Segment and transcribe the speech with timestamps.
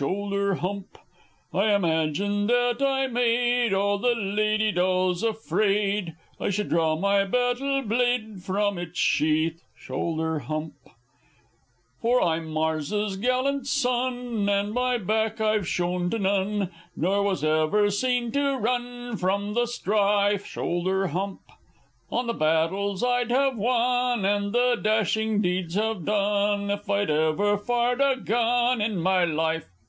[0.00, 0.96] Shoulder Hump
[1.52, 7.82] I imagine that I made All the Lady Dolls afraid, I should draw my battle
[7.82, 10.74] blade From its sheath, Shoulder Hump
[12.00, 17.90] For I'm Mars's gallant son, And my back I've shown to none, Nor was ever
[17.90, 20.46] seen to run From the strife!
[20.46, 21.40] Shoulder Hump!
[22.12, 27.58] Oh, the battles I'd have won, And the dashing deeds have done, If I'd ever
[27.58, 29.66] fired a gun In my life!